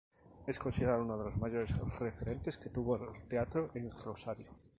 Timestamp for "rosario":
4.03-4.47